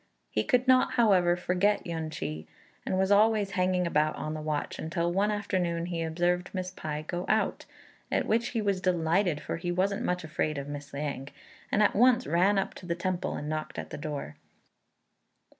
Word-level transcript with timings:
He 0.31 0.43
could 0.43 0.67
not, 0.67 0.93
however, 0.93 1.35
forget 1.35 1.85
Yün 1.85 2.09
ch'i, 2.09 2.47
and 2.87 2.97
was 2.97 3.11
always 3.11 3.51
hanging 3.51 3.85
about 3.85 4.15
on 4.15 4.33
the 4.33 4.41
watch, 4.41 4.79
until 4.79 5.13
one 5.13 5.29
afternoon 5.29 5.85
he 5.85 6.01
observed 6.01 6.49
Miss 6.55 6.71
Pai 6.71 7.03
go 7.03 7.23
out, 7.29 7.67
at 8.11 8.25
which 8.25 8.47
he 8.47 8.63
was 8.63 8.81
delighted, 8.81 9.39
for 9.39 9.57
he 9.57 9.71
wasn't 9.71 10.01
much 10.03 10.23
afraid 10.23 10.57
of 10.57 10.67
Miss 10.67 10.91
Liang, 10.91 11.27
and 11.71 11.83
at 11.83 11.95
once 11.95 12.25
ran 12.25 12.57
up 12.57 12.73
to 12.73 12.87
the 12.87 12.95
temple 12.95 13.35
and 13.35 13.47
knocked 13.47 13.77
at 13.77 13.91
the 13.91 13.95
door. 13.99 14.37